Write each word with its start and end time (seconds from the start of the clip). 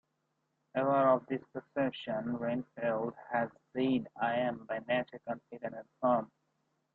Aware 0.73 1.09
of 1.09 1.27
this 1.27 1.43
perception, 1.53 2.35
Reinfeldt 2.39 3.13
has 3.31 3.51
said 3.71 4.09
I 4.19 4.33
am 4.37 4.65
by 4.65 4.79
nature 4.87 5.19
confident 5.27 5.75
and 5.75 5.87
calm. 6.01 6.31